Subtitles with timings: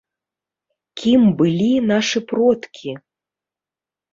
[1.01, 2.91] Кім былі нашы продкі?